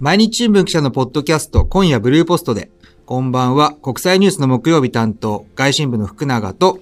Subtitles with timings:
[0.00, 2.70] 毎日新聞記者のポッドキャスト、今夜ブルーポストで、
[3.04, 6.78] こんばんは、国際ニュースの木曜日担当、外信部の福永と、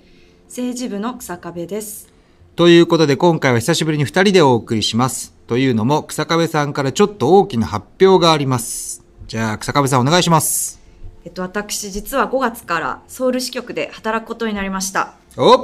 [0.49, 2.13] 政治部の草壁です。
[2.57, 5.35] ということで今回は久しぶりに二人でお送りします。
[5.47, 9.03] というのも、草壁さんからちょっと大きな発表があります。
[9.29, 10.79] じゃあ、草壁さんお願いします。
[11.25, 15.15] えっと、私、実は5月からソウル支局で働くことになりました。
[15.39, 15.59] おイ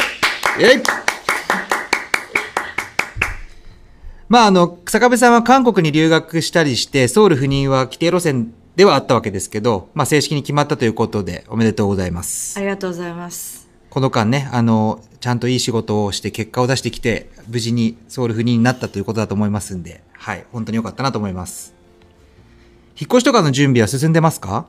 [0.64, 0.82] ェイ
[4.32, 12.58] まあ、あの、草壁さんは韓国に留学したりして、ソウル赴任は規定路線ではあったわけですけど、まあ、正式に決まったということで、おめでとうございます。
[12.58, 13.68] ありがとうございます。
[13.91, 21.74] この間ね、あの、ちゃんといい仕事をして結果を出してきて、無事にソウル赴任になったということだと思いますんで、はい、本当に良かったなと思います。
[22.98, 24.66] 引っ越しとかの準備は進んでますか？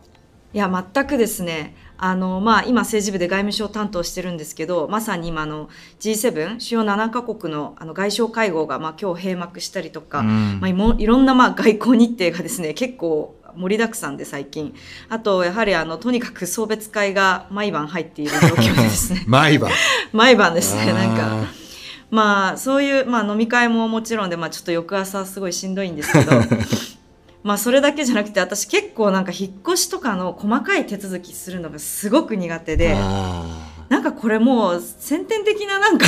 [0.54, 14.74] いや、全くですね、あの、まあ、今政治部で外務省担当してるんですけど、まさに今の G7、主要7カ国のあの外相会合が、まあ、今日閉幕したりとか、うんまあ、いろんな、まあ、外交日程がですね、結構盛りだくさんで最近。
[15.10, 19.24] あと、やはりあの、とにかく送別会が毎晩入っている状況でですね。
[19.28, 19.72] 毎晩。
[20.12, 21.44] 毎晩ですね、なんか。
[21.44, 21.64] あ
[22.10, 26.32] まあそういう、まあ、飲み会ももちろんで、まあ、ちょっと翌朝すごいしんどいんですけど
[27.44, 36.08] まあそれだけじゃなくて私結構なんか引っ越しとかの細かい手続きするのがすごく苦手ーであなんかこれもう先天的ななんか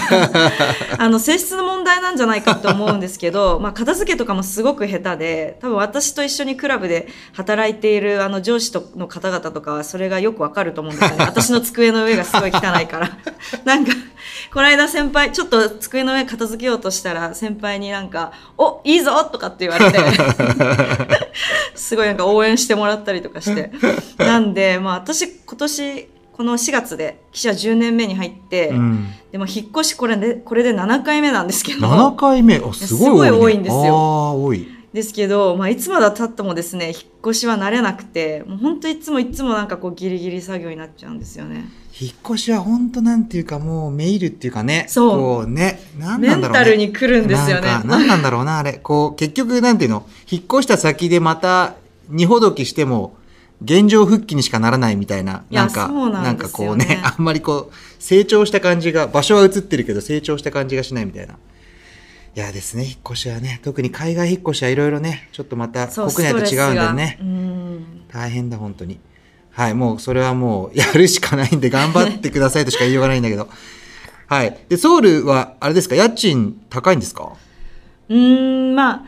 [0.97, 11.25] あの性質の問題なんじゃないかって思うんですけど、 まあ、片付けとかもすごく下手で多分私と一緒にクラブで働いているあの上司との方々とかはそれがよくわかると思うんですよね。
[11.25, 13.11] 私の机の上がすごい汚いから。
[13.65, 13.91] なんか
[14.55, 19.99] この間先輩ちょっと机の上片付けようとしたら先輩になんか「おいいぞ!」とかって言われて
[21.75, 23.71] すごいなんか応援してもらったりとかして
[24.17, 29.07] なんでまあ私今年この4月で記者10年目に入って、ーうん。
[29.31, 32.55] でも引っ越しこれでこれで7回目なんですけど7回目？
[32.55, 33.31] あ、すごい多い、ね。
[33.31, 34.74] すごい多いんですよああ、多い。
[34.95, 41.65] ですけど、まあ、いつまで経ってもですね引っ越しは慣れなくてもう本当いつもいつもなんかこうギリギリ作業になっちゃうんですよね
[41.99, 44.85] 引っ越しは本当なんていうかもうメールっていうかね。
[44.89, 45.79] そうこうね。
[45.97, 46.65] なんメンなんだろうね。
[46.65, 48.73] タルに来るんですよねなんか、なんなんだろうな、あれ。
[48.73, 51.75] こう、結局、なんていうの、引っ越した先でまた、
[52.09, 53.15] 二ほどきしても、
[53.63, 61.35] 現状復帰にしかならないみたいな、なんか、なんですよねかこうね、あんまりこう、成長した感じが、場所は映ってるけど、成長した感じがしないみたいな。
[62.35, 67.17] いやですね、引っ越しはね、特に海外引っ越しはいろいろね、ちょっとまた国内と違うんでね
[68.11, 68.99] 大変だ、本当に。
[69.51, 73.47] はい、もうそれはもう やるしかないんで頑張ってくださいとしか言いようがないんだけど。
[74.27, 74.57] はい。
[74.67, 77.33] で、ソウルは、あれですか、家賃高いんですか？
[78.09, 79.03] うーんまあ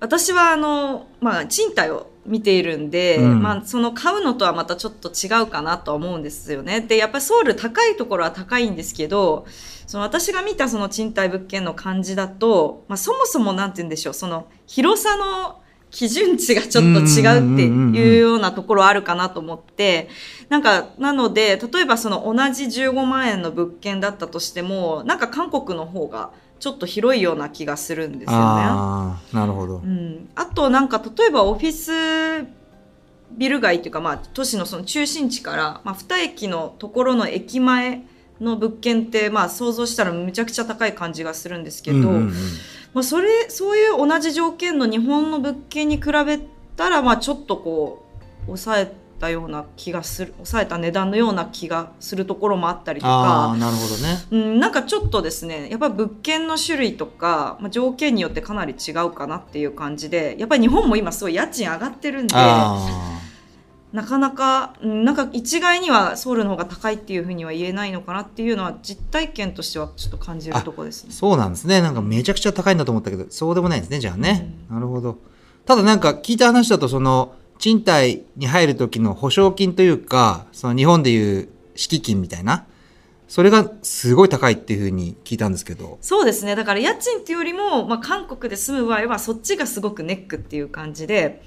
[0.00, 6.80] 私はあの、まあ、賃貸を見ているんで、うんまあ、その買うのとはまたちょっと違うかなとは思うんですよね。
[6.80, 9.46] でやっぱりソウル高いところは高いんですけど
[9.86, 20.08] その私が見たその賃貸物件の感じだと、まあ、そもそもなんて言うんでしょうその広さの基準値がちょっと違うっていうようなところあるかなと思って
[20.48, 26.30] なんかなので例えばその同じ15万円の物件だったとしてもなんか韓国の方が
[26.60, 28.36] ちょっと広いような気がするんですよね。
[28.36, 29.86] ああ、なるほどう。
[29.86, 32.46] ん、あとなんか例えばオフィス
[33.32, 38.02] ビル街っていうか、まあ、都市のその中心地から、まあ、2駅のところの駅前
[38.40, 42.32] の物件って、まあ、想像したらむちゃくちゃ高い感じがするんですけど、うんうんうん
[42.94, 46.40] まあ、それそういう同じ条件の日本の物件に比べ
[46.76, 48.04] たら、まあ、ちょっとこ
[48.42, 53.56] う抑えたような気がする抑えた値段のような気がするところもあったりとか。
[53.58, 54.18] なるほどね。
[54.30, 63.18] うん、なんかちょっとですねやっぱり物件の種類とか、まあ、条件によってかなり違うかなっていう感じでやっぱり日本も今すごい家賃上がってるんであ
[63.92, 71.14] なかなか、うんなんか一概にはソウルの方が高いっていうふうには言えないのかなっていうのは実体験としてはちょっと感じるところですあ、ね。
[71.14, 71.80] そうなんですね。
[71.80, 74.54] なんかめちゃくちゃ高いんだと思ったけど、そうでもないんですね、じゃあね。
[74.70, 75.16] なるほど。
[75.64, 82.66] ただなんか聞いた話だと、その、賃貸に入る時の保証金というか、その日本でいう敷金みたいな、
[83.28, 85.98] それがすごい高いっていうふうに聞いたんですけど。
[86.00, 91.42] そうですねだから家賃っていうよりも、まあ、韓国で住む場合はそっちがすごくネックっていう感じで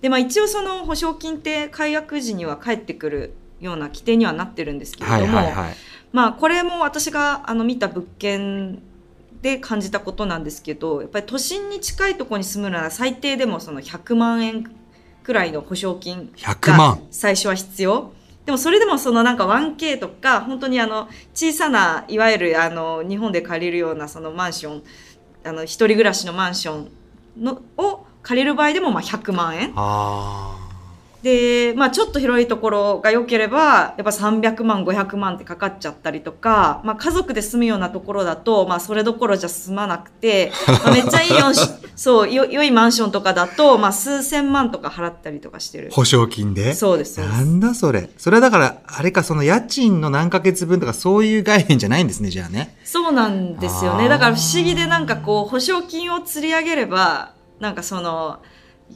[0.00, 5.74] で、まあ、一応その保証金って解約時には返ってくるような規定にはなってるんですけれはいども、はいはい。
[6.12, 8.80] まあこれも私があの見た物件
[9.42, 14.64] で感じたことなんですけどやっぱり都心に近いところに住むなら最低でもその100万円
[15.26, 17.02] くらいの保証金100が万。
[17.10, 18.12] 最初は必要。
[18.44, 24.82] でもそれでもそのなんか 1K とか本当にあの小さないわゆるあの日本で借りるようなそのマンション
[25.42, 26.90] あの一人暮らしのマンション
[27.42, 30.65] のを借りる場合でもまあ100万円あ
[31.26, 41.46] で、まあちょっと広いところが良ければ、やっぱ300万、500万ってかかっちゃったりとか、まあ家族で住むようなところだと、まあそれどころじゃ住まなくて、まあ、めっちゃいいよ
[41.96, 45.90] そう、よ良いマンションとかだと、まあ数千万とか払ったりとかしてる。
[45.90, 46.74] 保証金で？
[46.74, 47.36] そうです、そうです。
[47.36, 48.08] なんだそれ。
[48.16, 52.76] それはだから、あれか、その家賃の何ヶ月分とかそういう概念じゃないんですね、じゃあね。
[52.84, 54.08] そうなんですよね。
[54.08, 58.38] だから不思議でなんかこう、保証金を釣り上げれば、なんかその、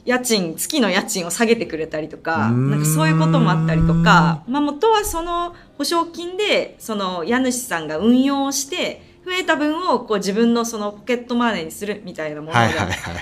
[0.05, 13.15] 家賃、月の家賃を下げてくれたりとか、なんかそういうこともあったりとか、まあ元はその保証金で、その家主さんが運用をして、増えた分をこう自分のそのポケットマネーにするみたいなものが、はいはいはいはい。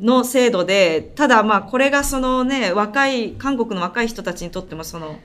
[0.00, 5.18] の制度で、ただまあこれがそのね、若い、韓国の若い人たちにとってもその、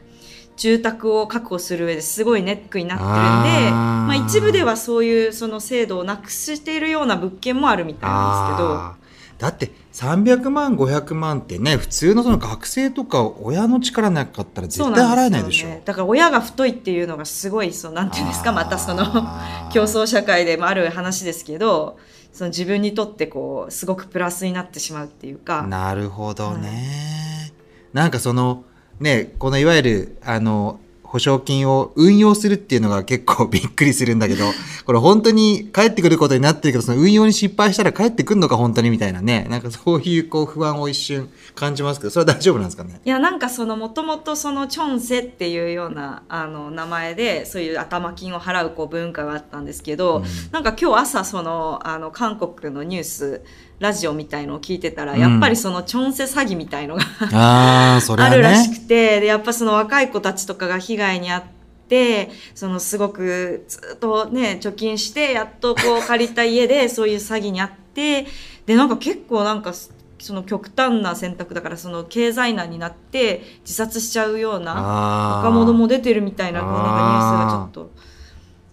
[0.56, 9.02] 住宅を確保する上ですごいネックになってるんで、まあ一部ではそういうその制度をなくしているような物件もあるみたいなんですけど、
[9.44, 15.62] だって300万500万ってね普通のその学生とか親の力なかったら絶対払えないでしょ。
[15.63, 19.04] そうねだから親が太いっていうのがすごい、そう、なんていうんですか、またその、
[19.74, 21.98] 競争社会でもある話ですけど、
[22.31, 27.51] その自分にとってこう、すごくプラスになってしまうっていうか、なるほどね、
[27.92, 28.63] なんかその
[29.01, 30.80] ねこのいわゆるあの
[31.13, 34.45] 保証金を運用するっていうのが結構びっくりするんだけど
[34.88, 39.45] これ本当に帰ってくることになってるけどその運用に失敗したら帰ってくるのか本当にみたいなね。
[39.48, 43.00] なんかそういうこう不安を一瞬感じますけどそれは大丈夫なんですかね？
[43.06, 50.24] いやなんかそのもともとそのチョンセっていうようなあの名前でそういう頭金を払うこう文化があったんですけど、うん。
[50.51, 53.42] なんか今日朝そのあの韓国のニュース
[53.80, 58.24] ラジオみたいのを聞いてたら、うんやっぱりそのチョンセ詐欺みたいのがあね。
[58.24, 61.44] あるらしくてでやっぱその若い子たちとかが被害に遭っ
[61.90, 68.28] てそのすごくずっとね貯金してやっとこう借りた家で そういう詐欺に遭って
[68.66, 69.74] でなんか結構なんか
[70.20, 77.92] その極端な選択だからその経済難になって自殺しちゃうような若者も出てるみたいなこうなんかニュースがちょっと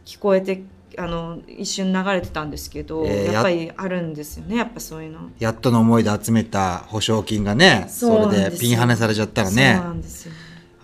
[0.05, 0.63] 聞こえて
[1.01, 5.31] あの一瞬流れてたんですけど、えーやっぱりあるんですよねやっぱそういうの。
[5.39, 10.33] やっとの思いで集めた保証金がねそれでピンハネされちゃったらそうねなんですよ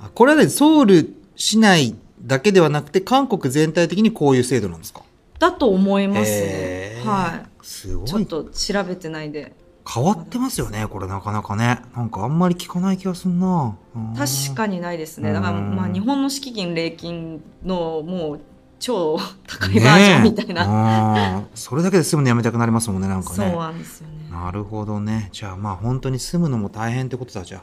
[0.02, 5.02] あこれはねソウル市内だけではなくて韓国全体的にこういう制度なんですか？
[5.38, 7.02] だと思いますね。
[7.04, 7.64] はい。
[7.64, 9.52] ちょっすごいと調べてないで。
[9.88, 13.76] 変わってますよねこれなかなかねなんかあんまり聞かない気がすんな
[14.16, 15.32] 確かにないですね。
[15.32, 18.40] だから、うんまあ、日本の敷金、礼金のもう
[18.78, 20.66] 超高いバージョンみたいな。
[20.66, 24.14] なそれだけで住むのやめたくなりますもんねなんかそうねなんですよね。
[24.30, 25.30] なるほどね。
[25.32, 27.62] じゃあまあ本当に住むのも大変ってことだじゃあ。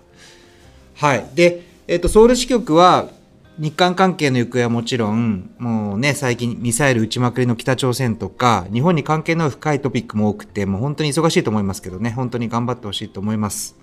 [0.96, 1.30] はい。
[1.34, 3.10] で、えっとソウル支局は
[3.60, 12.10] 日韓関係の行方はもちろんもうね最近ミサイル撃ちまくりの北朝鮮とか日本に関係の深いトピックも多くてもう本当に忙しいと思いますけどね。
[12.10, 13.76] 本当に頑張ってほしいと思います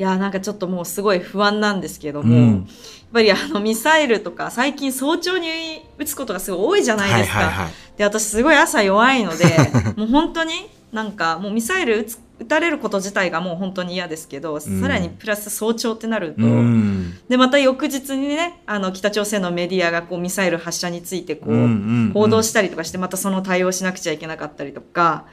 [0.00, 2.54] いや、なんかちょっともうすごい不安なんですけども、うん。
[2.54, 2.66] やっ
[3.12, 7.38] ぱりあのミサイルとか最近早朝に撃つことがすごい多いじゃないですか。
[7.40, 7.72] はいはいはい。
[7.98, 9.44] で、私すごい朝弱いので、
[10.00, 17.18] もう本当になんかもうミサイル撃つ撃たれること自体がもう本当に嫌ですけど、さらにプラス早朝ってなると、うん。
[17.28, 21.66] でまた翌日にねあの北朝鮮のメディアがこうミサイル発射についてこう、うんうんう
[22.08, 22.10] ん。
[22.14, 25.26] 報道したりとかしてまたその対応しなくちゃいけなかったりとか、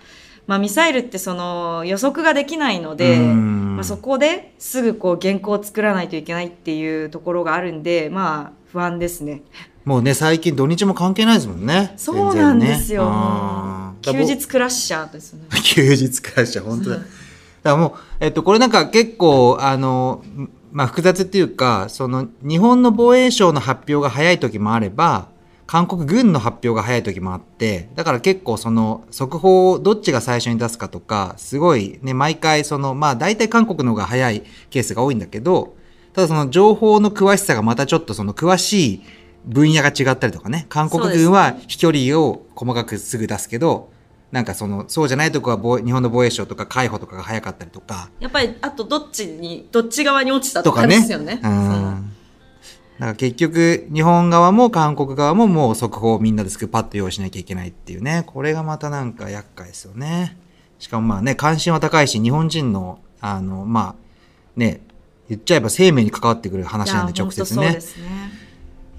[0.48, 9.44] まあ、ミサイルってその予測ができないので、うんまあ、そこですぐこう原稿を作らないといけないっていうところがあるんでまあ不安ですね。
[9.84, 13.06] もうね最近土日も関係ないですもんねそうなんですよ。
[13.06, 15.44] ね休日クラッシャーですね。
[15.64, 17.10] 休日会社本当だだか
[17.64, 20.24] らもう、えっと、これなんか結構あの、
[20.72, 25.28] まあ、複雑っていうかその日本の防衛省の発表が早い時もあれば
[25.68, 35.76] 韓国軍の発表が早い時もあってだから結構その速報をどっちが最初に出すかとかすごいね毎回そのまあ大体韓国の方が早いケースが多いんだけど
[36.14, 39.04] ただその情報の詳しさがまたちょっとその詳しい
[39.46, 43.92] 分野が違ったりとかね韓国軍は飛距離を細かくすぐ出すけど
[44.32, 48.10] なんかそのそうじゃないとこは防日本の防衛省とか海保とかが早かったりとか。
[48.20, 51.00] やっぱりあとどっちにどっち側に落ちたとかとかね。
[51.00, 51.40] ですよね。
[51.42, 52.07] うん
[52.98, 60.38] そうだから結局日本側も韓国側ももう速報をみんなですぐパッと用意しなきゃいけないっていうねこれがまたなんか厄介ですよね
[60.80, 63.96] しかもまあね関心は高いし日本人のあのまあ
[64.56, 64.82] ね
[65.30, 67.80] 言っちゃえば生命に関わってくる話なんで直接ね。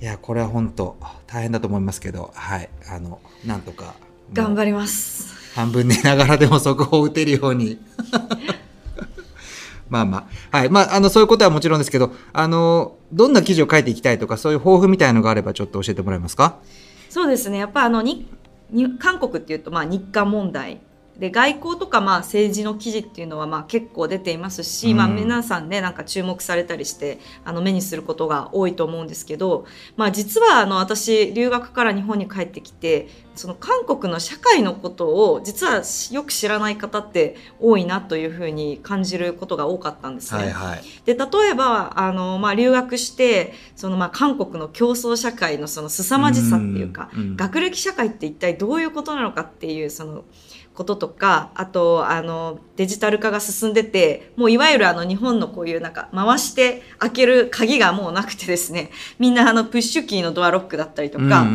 [0.01, 3.95] いやこれは本当大変だと思いますけどはいあのなんとか
[4.33, 5.39] 頑張りります。
[5.55, 7.79] 半分寝ながらでも速報を打てるように
[9.89, 10.59] まあまあ。
[10.59, 10.71] はい。
[10.71, 16.59] まああのそういうことはもちろんですけどあのどんな記事を書いていきたいとかそういう抱負みたいのがあればちょっと教えてもらえますか？
[17.11, 17.59] そうですね。
[17.59, 18.29] やっぱあのに
[18.71, 20.81] に韓国っていうとまあ日韓問題。
[21.19, 24.99] で外交とかまあ政治の記事っていうのはまあ結構出ていますし、うん。
[24.99, 29.67] まあ、皆さんねなんか注目されたりしてあの目にすることが多いと思うんですけど、
[29.97, 40.45] まあ、実はあの私留学から日本に帰ってきてその韓国の社会のことを実はよく知らない方って多いなというふうに感じることが多かったんですね。
[40.45, 40.83] はいはい。
[41.05, 50.25] で例えばあの、まあ、留学してその、まあ、韓国の競争社会のその凄まじさっていうか、うんうん学歴社会って一体どういうことなのかっていうその
[50.79, 61.47] こととかあとあのデジタル化が進んでてもういわゆるあの日本のこういうなんか回して開ける鍵がもうなくてですねみんなあのプッシュキーのドアロックだったりとか。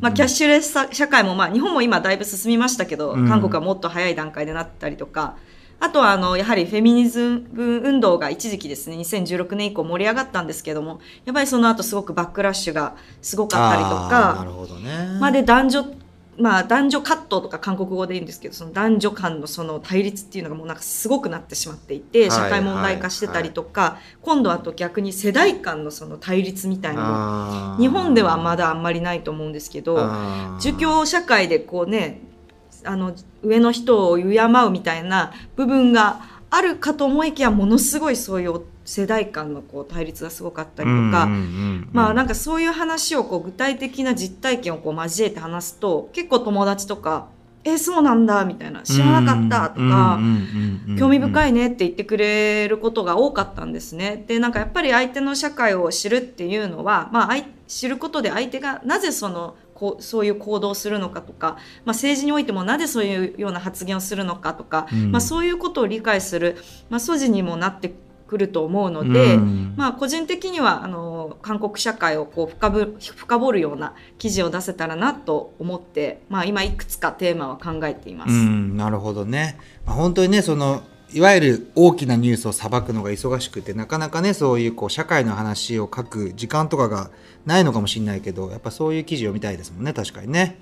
[0.00, 5.36] まあ、キャッシュレス社会も、まあ、日本も今だいぶ進みましたけど、うん韓国はもっと早い段階でなったりとか
[5.80, 15.18] あとはあのやはりフェミニズム運動が一時期ですね2016年以降盛り上がったんですけどもやっぱりその後すごくバックラッシュがすごかったりとかるほどね。
[15.20, 15.84] まあ、で男女
[16.38, 29.94] まあ、男女葛藤とか韓国語で言うんですけどその男女間のその対立っていうのがもうなんかすごくなってしまっていてはい社会問題化してたりとか、今度はと逆に世代間のその対立みたいな日本ではまだあんまりないと思うんですけど。
[30.60, 32.20] 儒教社会でこうね
[32.84, 41.26] あの上の人を敬うみたいな部分があるかと思いきやものすごいそういう世代間のこう対立がすごかったりとか、
[41.92, 47.28] まあなんかそういう話をこう具体的な実体験をこう交えて話すと結構友達とか
[47.64, 50.20] 「えそうなんだ」みたいな「知らなかった」とか。
[50.98, 51.50] 興味深い。
[51.50, 54.24] いねって言ってくれることが多かったんですね。
[54.26, 66.56] でなんかやっぱり相手の社会を知るっていうのは、まあ、知ることで相手がなぜそのこうそういう行動をするのかとか、まあ、政治においてもなぜそういうような発言をするのかとか、うんまあ、そういうことを理解する、
[66.90, 67.92] まあ、素地にもなって
[68.26, 78.30] くると思うので、うんまあ、個人的にはあの韓国社会をこう深ぶ深掘るような記事を出せたらなと思って、まあ、今いくつかテーマは考えています。
[78.30, 79.58] うん、なるほどね。
[79.84, 80.82] まあ、本当にね、その、
[81.14, 87.10] いわゆる大きなニュースをさばくのが忙しくて、なかなかね、そういうこう社会の話を書く時間とかが
[87.46, 90.58] ないのかもしれないけど、やっぱそういう記事を見たいですもんね、確かにね。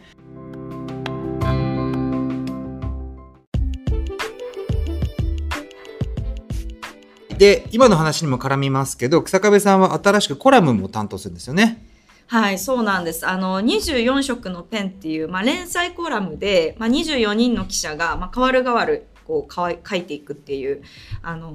[7.39, 11.83] で、今の話にも絡みますけど、草壁さんは新しくコラムも担当するんですよね。
[12.27, 13.27] はい、そうなんです。
[13.27, 20.83] あの、24色のペンっていう、まあ、連載コラムで、まあ、24人の記者が、まあ、変わる変わる、こう、かわい書いていくっていう、
[21.23, 21.55] あの、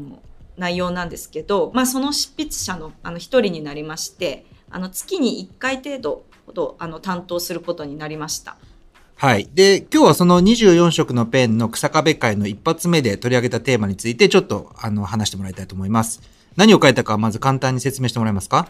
[0.57, 8.57] 内容なんですけど、まあ、その執筆者の、あの、一人になりまして、あの、月に1回程度ほど、あの、担当することになりました。
[9.15, 9.49] はい。
[9.53, 16.21] で、今日はその24色のペンの草壁会の一発目で取り上げたテーマについてちょっとあの話してもらいたいと思います。
[16.55, 18.67] 何を書いたかまず簡単に説明してもらえますか？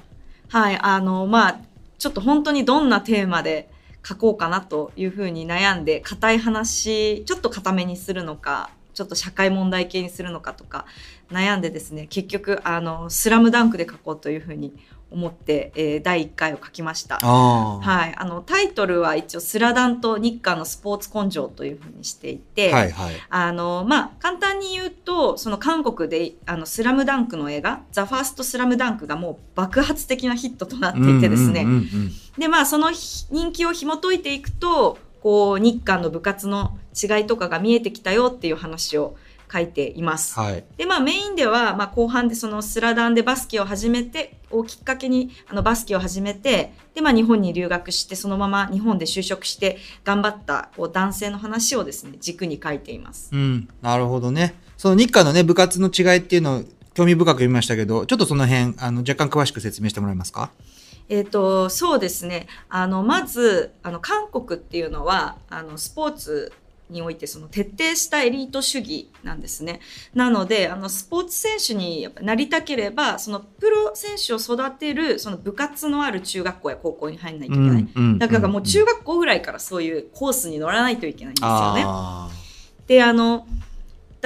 [0.47, 1.59] はい、あの、まあ、
[1.97, 3.69] ちょっと本当にどんなテーマで
[4.07, 10.87] 書こうかなというふうに悩んで、硬い話、ちょっと硬めにするのか、ちょっと社会問題系にするのかとか
[11.29, 14.73] 悩んでですね、結局、あの、スラムダンクで書こうというふうに
[15.11, 17.19] 思って、えー第1回を書きました。
[17.19, 23.15] はい、あの、タイトルは一応、スラダンと日韓のスポーツ根性というふうにしていて、はいはい。
[23.29, 31.67] あの、まあ、簡単に言うと、その韓国で、あの、スラムダンクの映画、ザ・ファースト・スラムダンクがもう爆発的なヒットとなっていてですね、
[32.39, 39.15] で、まあ、そのひ人気を紐解いていくと、こう、日韓の部活の違いとかが見えてきたよっていう話を
[39.51, 40.37] 書いています。
[40.37, 40.63] はい。
[40.77, 53.29] で、まあ、メインでは、まあ、後半でそのスラダンでバスケを始めて、をきっかけに、あの、バスケを始めて、で、まあ、日本に留学して、そのまま日本で就職して、頑張った、こう、男性の話をですね、軸に書いています。
[53.31, 53.69] うん。
[53.81, 54.55] なるほどね。
[54.77, 60.51] その日韓のね、部活の違いっていうのを興味深く読みましたけど、ちょっとその辺、あの、若干詳しく説明してもらえますか？
[61.09, 62.47] えっ、と、そうですね。
[62.69, 66.51] あの、まず、あの、韓国っていうのは、あの、スポーツ
[66.89, 69.79] において、その、徹底したエリート主義なんですね。
[70.13, 77.87] なので、あの、スポーツ選手になりたければ、その、プロ選手を育てる、その、部活のある中学校や高校に入んないといけない。
[77.95, 81.83] うんだからもう中学校ぐらいからそういうコースに乗らないといけないんですよね。
[81.85, 82.29] あ
[82.87, 83.47] で、あの、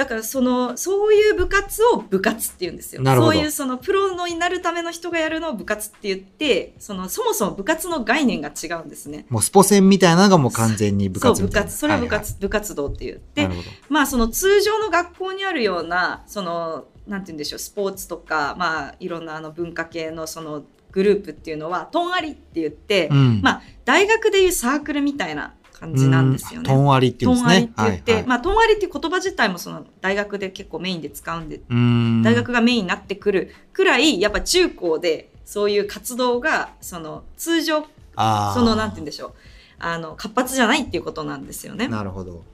[0.02, 3.02] だからその、そういう部活を部活って言うんですよ。
[3.02, 9.26] なるほどそういうそのプロのになるための人がやるのを部活って言って、その、そもそも部活の概念が違うんですね。
[9.28, 11.76] もうスポセンみたいなのがもう完全に部活部活。
[11.76, 13.48] それは部活、い部活動って言って。
[13.88, 26.70] まあその通常の学校にあるような、その、なんて言うんでしょう、スポーツとか、まあいろんなあの文化系のそのグループっていうのは、とんありって言って、うんまあ大学でいうサークルみたいな感じなんですよね。
[26.70, 27.82] うんとんわりっていうんですとんありっねて。
[27.82, 37.84] 言って、はいはいまあ、とんありっていう言葉自体もその大学で結構メインで使うんで、うん大学がメインになってくるくらい、やっぱ中高でそういう活動が、その通常、
[38.14, 39.32] そのなんて言うんでしょう、
[39.80, 41.88] あの、活発じゃないっていうことなんですよね。
[41.88, 42.44] なるほど。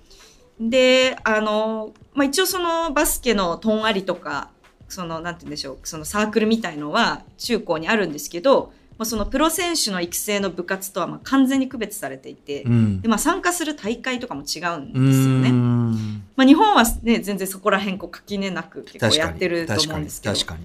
[0.58, 4.50] であの、まあ、一応そのバスケのとんがりとか
[4.88, 13.00] そのなんて言うんでしょうそのサークルみたいのは中高にあるんですけど、まあ、そのプロ選手の育成の部活とはまあ完全に区別されていて、うん。
[13.00, 15.50] でまあ、参加する大会とかも違うんうですよね。
[15.50, 16.22] ん。
[16.34, 20.34] まあ、日本はね全然そこら辺こう垣根なく結構やってると思うんですけど。
[20.34, 20.64] 確かに。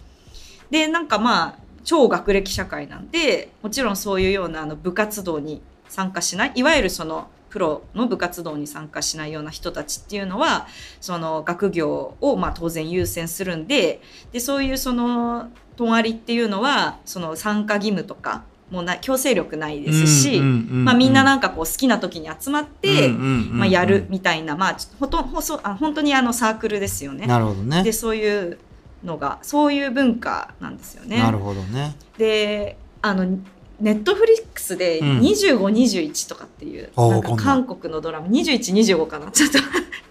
[0.71, 10.65] でなんかまあ超学歴社会なんでもちろんそういうようなあの部活動に参加しないいわゆるそのプロの部活動に参加しないような人たちっていうのは
[10.99, 27.27] その学業をまあ当然優先するんででそういうその泊りっていうのはその参加義務とかもうな強制力ないですし、まあ、みんななんかこう好きな時に集まって、まあ、やるみたいな、まあ、ほとほそあ本当にあのサークルですよね。
[27.27, 27.83] なるほどね。
[27.83, 28.57] でそういう
[29.03, 31.17] のがそういう文化なんですよね。
[31.17, 31.95] なるほどね。
[32.17, 33.37] であの
[33.79, 35.19] ネットフリックスでうん。
[35.19, 36.89] 2521とかっていう、
[37.37, 39.29] 韓国のドラマ2125かな。
[39.31, 39.59] ちょっと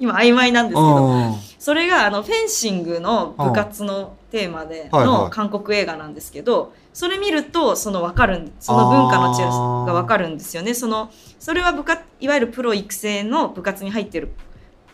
[0.03, 1.35] 今曖昧なんですけどうん。
[1.61, 10.75] それがあのフェンシングの部活のテーマでの韓国映画なんですけど、それ見るとその分かるんその文化の違いが分かるんですよね。
[10.75, 14.33] そのそれは部活いわゆるプロ育成の部活に入ってる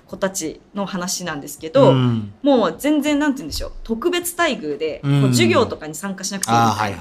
[0.06, 2.34] 子たちの話なんですけど、うん。
[2.42, 3.72] もう全然なんて言うんでしょう。
[3.82, 5.22] 特別待遇で、うん。
[5.28, 6.98] 授業とかに参加しなくていいみたいな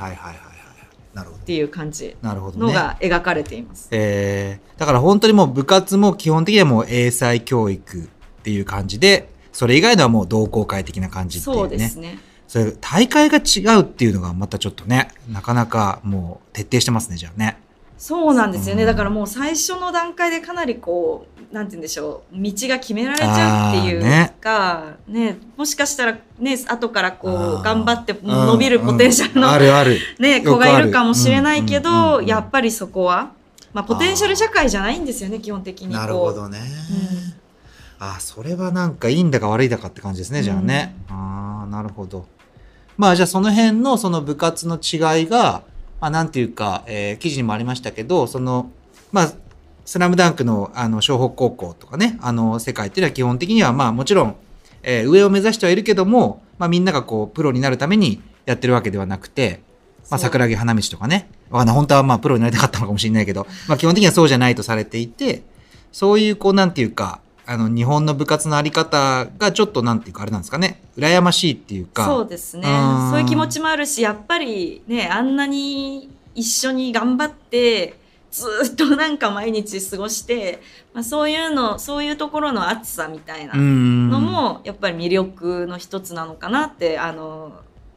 [1.21, 3.87] っていう感じのが描かれています。
[3.91, 8.07] えー、だから本当にもう部活も基本的にはもう英才教育っ
[8.43, 11.61] ていう感じで、それ以外のはもう同好会的な感じっていうね。
[11.61, 12.19] そうですね。
[12.47, 17.57] それ大会が違うっていうのがまたちょっとね、なかなかもう徹底してますね、じゃあね。
[17.97, 18.83] そうなんですよね。
[18.83, 29.97] うんだからもう最初の段階でかなりこう、なんて言うんでしょう、道が決められちゃうっていうか、ねもしかしたらね、後からこう、頑張って伸びるポテンシャルうんのあるある。
[30.19, 33.31] ね、子がいるかもしれないけうんうんうんうど、んやっぱりそこは、
[33.73, 35.93] まあ、ポテンシャル社会じゃないんですよね、基本的に。
[35.93, 36.59] なるほどね。
[36.59, 37.37] うん
[37.99, 40.95] あ、それはなんかいいんだか悪いんだかって感じですね、じゃあね。
[41.09, 42.27] ああ、なるほど。
[42.95, 45.63] まあじゃあその辺のその部活の違いが、
[45.99, 48.71] まあなんていうか、えー記事にもありましたけど、その、
[49.11, 49.33] まあ、
[49.85, 54.35] スラムダンクのあの、湘北高校とかね、あの、世界っていうのは基本的にはまあもちろん、
[54.83, 59.61] えー上を目指してはいるけども、まあみんながこう、プロになるためにやってるわけではなくて、
[60.09, 65.43] まあ桜木花道とかね、わかんない、本当はまあプロになりたかったのかもしれないけど、まあ基本的にはそうじゃないとされていて、
[65.91, 72.05] そういうこうなんていうか、あの日本の部活のあり方がちょっとなんていうかあれなんですかね、羨ましいっていうか。
[72.05, 77.97] そうですねうんそういう気持ちもあるしやっぱりねあんなに一緒に頑張って
[78.31, 80.59] ずっとなんか毎日過ごして、
[80.93, 87.53] まあ、そういうのそういうところの熱さみたいなうんのもやっぱり魅力の一つなのかなってあの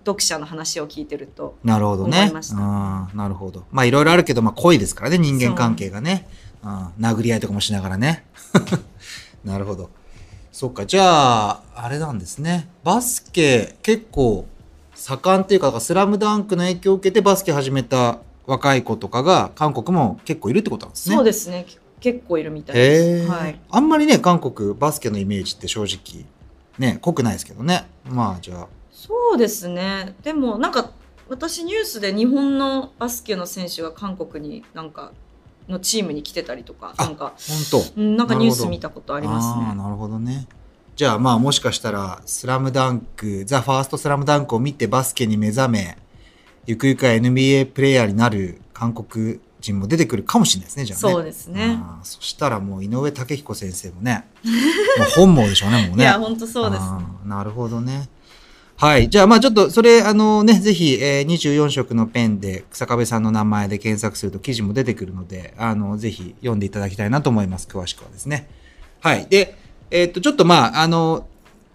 [0.06, 2.20] 読者の話を聞いてるとなるほどね。
[2.20, 3.64] 思いましたうんなるほど。
[3.72, 6.28] まあいろいろあるけど、まあ恋ですからね、人間関係がね。
[6.32, 6.40] うん
[7.00, 8.26] 殴り合いとかもしながらね。
[9.44, 9.90] なるほど。
[10.53, 12.68] そっか、じゃあ、あれなんですね。
[12.85, 14.46] バスケ結構
[14.94, 21.16] 盛んっていうか、スラムダンクの影響を受けてバスケ始めた若い子とかが韓国も結構いるってことなんですね。
[21.16, 21.66] そうですね
[22.00, 23.31] 結構いるみたいです。
[23.31, 26.24] はいあんまりね、韓国バスケのイメージって正直、
[26.79, 27.87] ね、濃くないですけどね。
[28.05, 28.68] まあじゃあ。
[28.90, 30.90] そうですねでもなんか
[31.31, 35.12] 私ニュースで日本のバスケの選手が韓国になんか
[35.70, 37.33] のチームに来てたりとかあなんか
[37.70, 39.74] 本当うんなんかニュース見たことありますね。
[39.74, 40.46] なるほどね。
[40.96, 45.96] じゃあまあもしかしたら、スラムダンク、ザ・ファーストスラムダンクを見てバスケに目覚め、
[46.66, 51.12] ゆくゆくは NBA プレイヤーになる韓国人も出てくるかもしれないですね、じゃあね。
[51.14, 51.78] そうですね。
[52.02, 54.26] そしたらもう井上武彦先生もね、
[54.98, 56.04] もう本望でしょうね、もうね。
[56.04, 56.83] いや本当そうです。
[57.24, 58.11] なるほどね。
[58.81, 59.11] はい。
[59.11, 67.69] じゃあ、まあちょっと、それ、あのね、ぜひ、えー24色のペンで、草壁さんの名前で検索すると記事も出てくるので、あの、ぜひ読んでいただきたいなと思います。
[67.71, 68.49] 詳しくはですね。
[69.01, 69.27] はい。
[69.29, 69.55] で、
[69.90, 71.27] えーっと、ちょっとまあ、あの、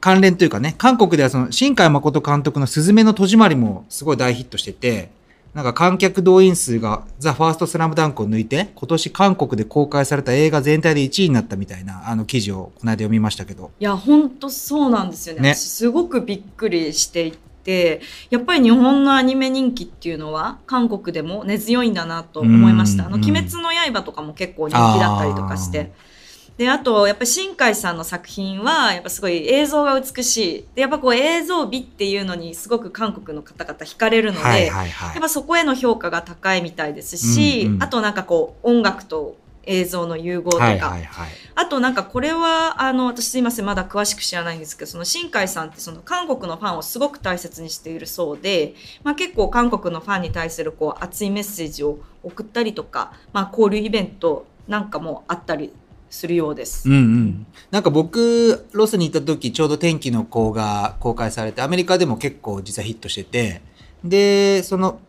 [0.02, 5.12] 関連というかね、韓国ではその、新海誠監督のすずめの戸締まりもすごい大ヒットしてて、
[5.56, 13.72] なんか観客動員数がザ・ファーストスラムダンクを抜いて、今年韓国で公開された映画全体で1位になったみたいな、あの記事をこの間読みましたけど。
[13.80, 15.42] いや本当そうなんですよね。
[15.44, 15.56] ね。
[15.56, 17.32] 私すごくびっくりしてい
[17.64, 23.24] てやっぱり日本のアニメ人気っていうのは韓国でも根強いんだなと思いました「あのうん。
[23.24, 25.94] 鬼滅の刃」とかも結構人気だったりとかして。
[26.58, 35.22] であとやっぱり新海さんの作品はやっぱすごい映像が美しいでやっぱこう映像美っていうのにすごく韓国の方々惹かれるので、はいはいはいやっ。
[35.22, 41.30] ぱそこへの評価が高いみたいですし、うんうんあとなんかこう音楽と映像の融合とか、はいはいはい。
[41.56, 55.74] あとなんかこれはあの私すいませんまだ詳しく知らないんですけどその新海さんってその韓国のファンをすごく大切にしているそうで、まあ、結構韓国のファンに対するこう熱いメッセージを送ったりとか、まあ、交流イベントなんかもあったり
[56.10, 56.90] するようです。
[56.90, 57.46] うんうん。
[57.72, 63.62] なんか僕、ロスに行った時、ちょうど天気の子が公開されて、アメリカでも結構実はヒットしてて、
[64.04, 65.00] で、その、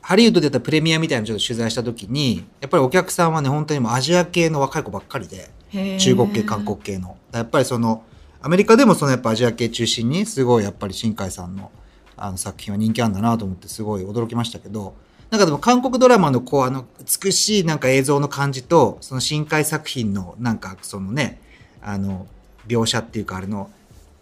[0.00, 5.50] ハリウッドでやったプレミアみたいなのちょっと取材した時に、やっぱりお客さんはね、本当にもうアジア系の若い子ばっかりで、
[5.98, 7.16] 中国系、韓国系の。
[7.32, 8.04] やっぱりその、
[8.42, 11.70] アメリカでもそのやっぱアジア系中心に、すごいやっぱり新海さんの
[12.16, 14.94] あの作品は人気あるんだなと思ってすごい驚きましたけど、
[15.30, 16.84] なんかでも韓国ドラマのこうあの
[17.22, 21.40] 美しいなんか映像の感じと、その新海作品のなんかそのね、
[21.82, 22.26] あの
[22.66, 23.70] 描写っていうかあれの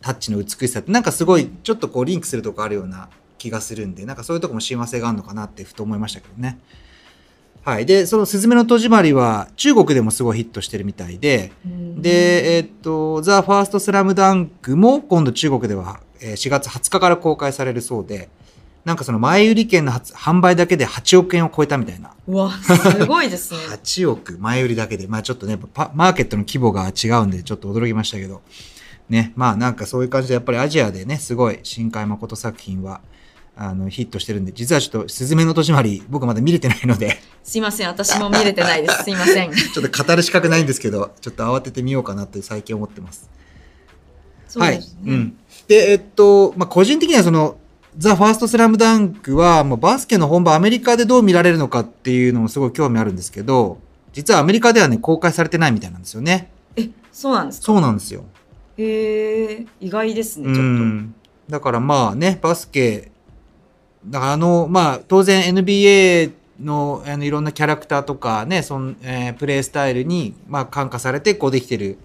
[0.00, 6.58] タッチの美しさってなんかすごいちょっとこうリンクするとこあるような気がするんで、なんかそういうとこも親和性があるのかなってふと思いましたけどね。
[7.64, 7.86] はい。
[7.86, 18.28] で、そのすずめの戸締まりは中国でもすごいヒットしてるみたいで、うんで、えっと、ザ・ファーストスラムダンクも今度中国ではえー4月20日から公開されるそうで、
[18.84, 22.14] なんかその前売り券の発販売だけで8億円を超えたみたいな。
[22.26, 23.60] うわ、すごいですね。
[23.70, 25.06] 8億前売りだけで。
[25.06, 28.42] まあちょっとね、パマーケットの規模が違うんでちょっと驚きましたけど。
[29.08, 33.02] ね、まあなんかそういう感じでやっぱりアジアでね、すごい新海誠作品は、
[33.54, 39.02] あの、ヒットしてるんで、実はちょっと、すずめの戸締まり、僕まだ見れてないので、すいません、私も見れてないです。
[39.04, 39.52] すいません。
[39.52, 43.28] ちょっと語る資格ないんですけど、ちょっと慌ててみようかなって最近思ってます。
[44.48, 45.10] そうですね。
[45.10, 45.18] はい。
[45.18, 45.36] うん。
[45.68, 47.58] で、えっと、まあ、個人的にはその、
[47.98, 53.78] ザ・ファーストスラムダンクは、もうバスケの本場アメリカでどう見られるのかっていうのもすごい興味あるんですけど、
[54.12, 56.50] 実はアメリカではね、公開されてないみたいなんですよね。
[56.76, 57.66] え、そうなんですか？
[57.66, 58.24] そうなんですよ。
[58.78, 61.14] へえ、意外ですね、うちょっん。
[61.48, 63.10] だからまあね、バスケ、
[64.06, 71.98] だからあの、まあ、当然 NBA のあのいろんなキャラクターとかね、そんえープレイスタイルに、まあ、感化されてこうできてる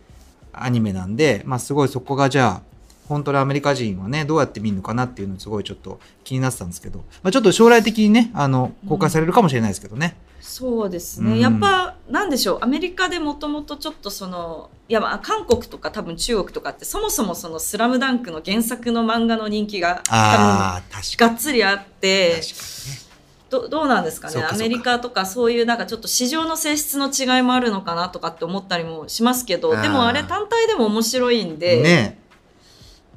[0.52, 2.66] アニメなんで、まあ、すごいそこがじゃあ、
[3.08, 10.17] 本当にアメリカ人はね、どうやって見るのかなっていうのすごいちょっと気になってたんですけど、まあ、ちょっと将来的にね、あの、公開されるかもしれないですけどね。
[10.41, 10.46] と。
[10.48, 11.32] そうですね。
[11.32, 22.41] うんやっぱ、なんでしょう、アメリカでもともとちょっとその、いや、まあ、韓国とか多分中国とかって、そもそもそのスラムダンクの原作の漫画の人気が、多ああ、確分、かがっつりあって、に。
[22.41, 22.54] 確か
[22.89, 23.08] にね。
[23.50, 32.26] どどうなんですかねアメリカとかそういうなんかちょっと市場の性質の違いもあるのかなとかって思ったりもしますけどでもあれ単体でも面白いんで、ねうん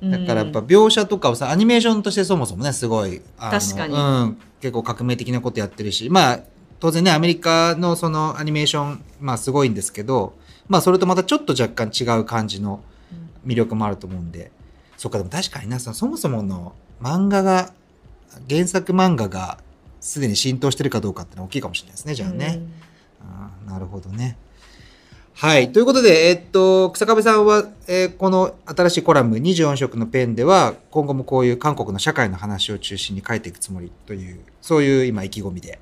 [0.03, 3.95] だからやっぱ描写とかをさ、アニメーションとしてそもそもね、すごい、あの確かに。
[3.95, 6.41] うん、結構革命的なことやってるし、まあ、
[6.79, 10.35] 当然ね、アメリカのそのアニメーション、まあすごいんですけど、
[10.69, 12.83] まあそれとまたちょっと若干違う感じの
[13.47, 14.51] 魅力もあると思うんで、
[14.97, 17.73] そっか、でも確かにな、そもそもの漫画が、
[18.49, 19.59] 原作漫画が
[20.01, 22.61] すでに浸透してるかどうかってのは大きいかもしれないですね、じゃあね。
[23.21, 24.39] あーなるほどね。
[25.41, 25.73] はい。
[25.73, 35.81] ということで、えっと、草壁さんは、えーこの新しいコラム24色のペンでは、今後もこういう韓国の社会の話を中心に書いていくつもりという、そういう今意気込みで。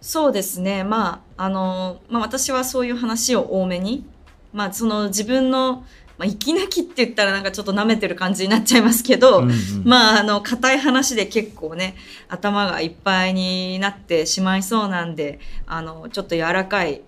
[0.00, 4.04] そうですねまああの、まあ、私はそういう話を多めに、
[4.52, 5.84] まあ、その自分の、
[6.16, 9.54] まあ、息抜きって言ったらなんかちょっと舐めてる感じになっちゃいますけど、うんうん
[9.84, 11.96] まあ、あの、硬い話で結構ね、
[12.28, 17.02] 頭がいっぱいになってしまいそうなんで、あの、ちょっと柔らかい、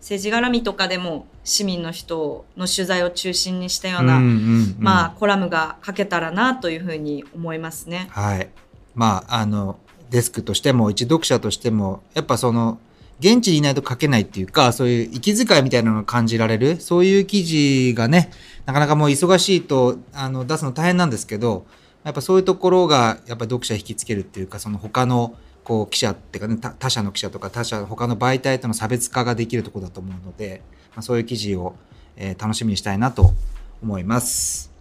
[0.00, 8.08] 政治絡みとかでも市民の人の取材を中心にしたような、うんうんうんまあ、コラムが書けたらなというふうに思いますね。
[8.10, 8.48] はい。
[8.94, 9.78] まあ、あの、
[10.10, 12.78] デスクとしても、一読者としても、やっぱその、
[13.20, 18.30] 現地にいないと書けないっていうか、そういう息遣いみたいなのが感じられる、そういう記事がね、
[18.64, 21.66] なかなかもう忙しいと、あの、出すの大変なんですけど、
[22.02, 25.34] やっぱそういうところが、やっぱ読者引きつけるっていうか、その他の、
[25.70, 30.62] こう、記者っていうかね、他他社の記者とか他社、他の媒体との差別化ができるところだと思うので、
[30.96, 31.76] まあ、そういう記事を、
[32.16, 33.32] えー楽しみにしたいなと
[33.80, 34.72] 思います。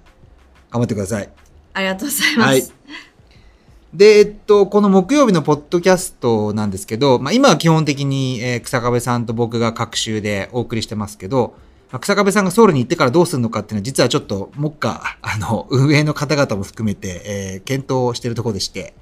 [0.71, 1.29] 頑張ってください。
[1.75, 2.47] ありがとうございます。
[2.47, 2.71] はい
[3.93, 11.53] で、えっと、この木曜日のポッドキャストなんですけど、まあ、今は基本的に、えー草壁さんと僕が各週でお送りしてますけど、
[11.91, 18.95] まあ草壁さんがソウルに行ってからどうするのかっていうのは、実はちょっと、もっか、あの、運営の方々も含めて、えー検討をしているところでして、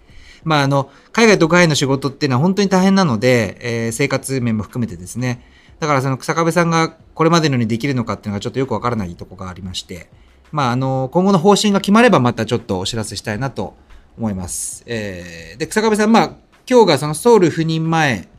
[0.48, 5.44] まあ、あの、海外と海外の仕事っていうのは本当に大変なので、えー生活面も含めてですね、
[5.80, 10.10] だからその草壁さんがこれまでのようにできるのかっていうのがちょっとよくわからないとこがありまして、
[10.52, 13.76] まあ、あの、今後の方針が決まればまたちょっとお知らせしたいなと
[14.18, 14.84] 思います。
[14.86, 16.32] えーで、草壁さん、まあ、
[16.70, 18.30] 今日がそのソウル赴任前、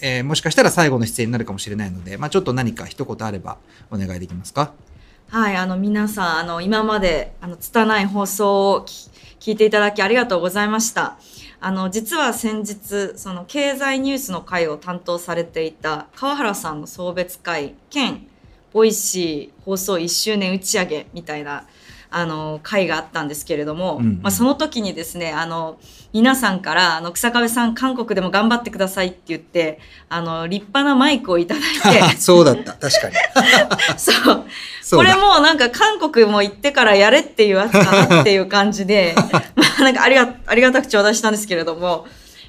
[0.00, 3.58] えーもしかしたら最後の出演になるかもしれないので、まあ、ちょっと何か一言あれば
[3.90, 4.72] お願いできますか？
[5.28, 8.86] はい、あの皆さん、あの今まであの拙い放送を
[9.40, 11.16] 聞いていただきありがとうございました。
[11.60, 18.26] あの実は先日その経済ニュースの会を担当されていた川原さんの送別会兼
[18.72, 21.66] ボイシー放送1周年打ち上げみたいな
[22.10, 25.78] あの、会があったんですけれども、うんうんまあ、その時にですね、あの、
[26.12, 32.72] 皆さんから、あの、日下部さん、韓国でも頑張ってくださいって言って、あの、立派なマイクをいただいて、 そうだった。
[32.72, 33.14] 確かに。
[33.98, 34.44] そう。
[34.80, 39.14] そうだこれもうなんか韓国も行ってからやれっていうやつかなっていう感じで、
[39.55, 42.06] まあ なんかありが、ありがたく頂戴したんですけれども、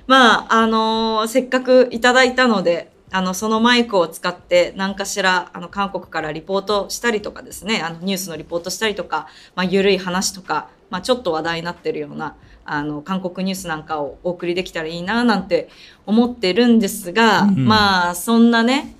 [0.08, 12.36] まあ、あのーせっかくいただいたので、あの、そのマイクを使って何かしら、あの、韓国からリポートしたりとかですね、あの、ニュースのリポートしたりとか、まあ、ゆるい話とか、まあ、ちょっと話題になってるような、
[12.66, 15.70] あの、韓国ニュースなんかをお送りできたらいいな、なんて
[16.06, 17.66] 思ってるんですが、うん。
[17.66, 18.97] まあ、そんなね、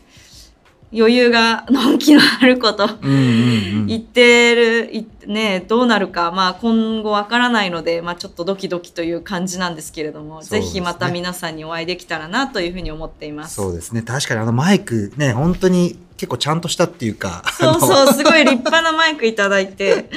[0.94, 2.88] 余裕が、のんきのあること。
[3.02, 13.56] 言ってる、いね、どうなるか、まあ今後わからないので、まあちょっとドキドキという感じなんですけれども、ねぜひまた皆さんにお会いできたらなというふうに思っています。
[13.56, 14.02] そうですね。
[14.02, 17.44] 確かにあのマイクね、本当に結構ちゃんとしたっていうか。
[17.60, 20.10] そうそう、すごい立派なマイクいただいて、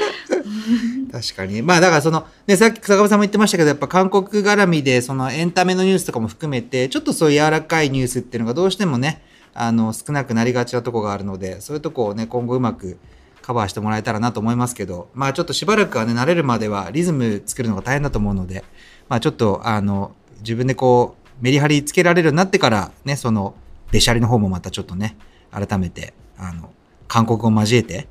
[1.10, 1.62] 確かに。
[1.62, 9.22] まあだからその、ね、さっき坂本さんも言ってましたけど、やっぱ韓国絡みで、そのエンタメのニュースとかも含めて、ちょっとそういう柔らかいニュースっていうのがどうしてもね、
[9.54, 12.98] あの、少なくなりがちなとこがあるので、そういうとこをね、今後うまく
[13.42, 18.64] カバーしてもらえたらなと思いますけど、まあちょっとしばらくはね、慣れるまではリズム作るのが大変だと思うので、
[19.08, 23.54] まあちょっと、あの、自分でこう、メリハリつけられるようになってから、ね、その、
[23.90, 25.16] べしゃりの方もまたちょっとね、
[25.50, 26.70] 改めて、あの、
[27.08, 28.08] 韓国語を交えて、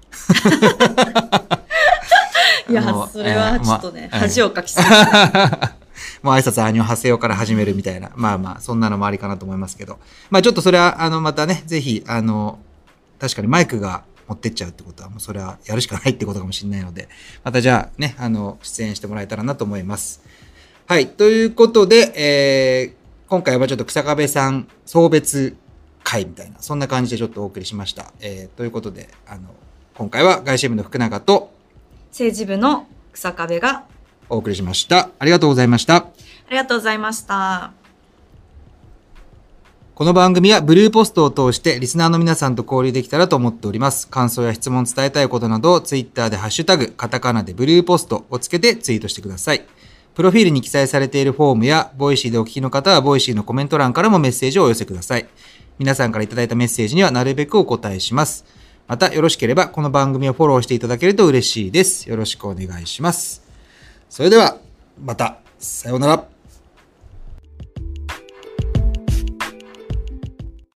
[2.70, 5.79] いやそれはちょっとね、えーまあ恥をかきすぎた。
[6.22, 8.12] もう挨拶、アニョ、ハセヨから始めるみたいな。
[8.16, 10.00] まあまあ、そんなのもありかなと思いますけど。
[10.30, 12.60] まあちょっとそれは、あの、またね、ぜひ、あの、
[13.20, 17.10] 確かにマイクが持ってっちゃうってことは、もうそれはやるしかないってことかもしれないので、
[17.44, 20.22] またじゃあね、あの、出演してもらえたらなと思います。
[20.88, 21.08] はい。
[21.08, 25.56] ということで、えー今回はちょっと草壁さん送別
[26.04, 28.12] 会みたいな、そんな感じでちょっとお送りしました。
[28.22, 29.42] えーということで、あの、
[29.94, 31.54] 今回は外信部の福永と
[32.10, 33.84] 政治部の草壁が、
[34.30, 35.10] お送りしました。
[35.20, 35.96] ありがとうございました。
[35.96, 36.06] あ
[36.50, 37.72] りがとうございました。
[39.96, 44.08] この番組はブルーポストを通してリスナーの皆さんと交流できたらと思っております。
[44.08, 49.66] 感想や質問伝えたいことなどをツイッターでハッシュタグ、カタカナでブルーポストをつけてツイートしてください。
[50.16, 55.28] プロフィールに記載されているフォームや、ボイシーでお聞きの方はボイシーのコメント欄からもメッセージをお寄せください。
[55.78, 58.46] 皆さんからいただいたメッセージにはなるべくお答えします。
[58.88, 62.10] また、よろしければこの番組をフォローしていただけると嬉しいです。
[62.10, 63.49] よろしくお願いします。
[64.10, 64.58] それでは、
[65.00, 66.39] また、さようなら。